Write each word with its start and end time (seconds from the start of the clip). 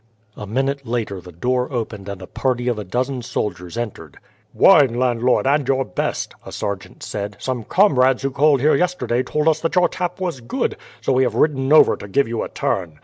A 0.35 0.47
minute 0.47 0.83
later 0.83 1.21
the 1.21 1.31
door 1.31 1.71
opened 1.71 2.09
and 2.09 2.23
a 2.23 2.25
party 2.25 2.67
of 2.67 2.79
a 2.79 2.83
dozen 2.83 3.21
soldiers 3.21 3.77
entered. 3.77 4.17
"Wine, 4.51 4.95
landlord! 4.95 5.45
and 5.45 5.67
your 5.67 5.85
best!" 5.85 6.33
a 6.43 6.51
sergeant 6.51 7.03
said. 7.03 7.37
"Some 7.39 7.63
comrades 7.63 8.23
who 8.23 8.31
called 8.31 8.61
here 8.61 8.73
yesterday 8.73 9.21
told 9.21 9.47
us 9.47 9.59
that 9.59 9.75
your 9.75 9.87
tap 9.89 10.19
was 10.19 10.41
good, 10.41 10.75
so 11.01 11.13
we 11.13 11.21
have 11.21 11.35
ridden 11.35 11.71
over 11.71 11.95
to 11.97 12.07
give 12.07 12.27
you 12.27 12.41
a 12.41 12.49
turn." 12.49 12.97